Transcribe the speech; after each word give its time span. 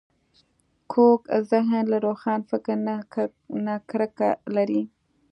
کوږ 0.91 1.21
ذهن 1.51 1.81
له 1.91 1.97
روښان 2.05 2.39
فکر 2.49 2.75
نه 3.67 3.75
کرکه 3.89 4.29
لري 4.55 4.81